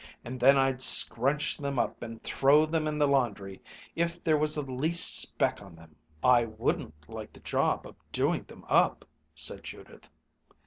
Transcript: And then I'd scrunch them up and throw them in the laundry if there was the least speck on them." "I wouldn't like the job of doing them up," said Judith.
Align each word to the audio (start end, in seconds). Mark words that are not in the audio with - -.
And 0.25 0.39
then 0.39 0.57
I'd 0.57 0.81
scrunch 0.81 1.57
them 1.57 1.77
up 1.77 2.01
and 2.01 2.19
throw 2.23 2.65
them 2.65 2.87
in 2.87 2.97
the 2.97 3.07
laundry 3.07 3.61
if 3.95 4.19
there 4.23 4.35
was 4.35 4.55
the 4.55 4.63
least 4.63 5.19
speck 5.21 5.61
on 5.61 5.75
them." 5.75 5.95
"I 6.23 6.45
wouldn't 6.45 7.07
like 7.07 7.31
the 7.31 7.39
job 7.41 7.85
of 7.85 7.95
doing 8.11 8.41
them 8.45 8.65
up," 8.67 9.05
said 9.35 9.63
Judith. 9.63 10.09